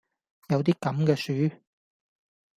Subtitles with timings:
[0.49, 1.57] 有啲咁嘅樹?